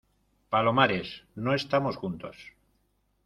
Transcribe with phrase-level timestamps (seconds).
[0.49, 2.37] palomares, no estamos juntos.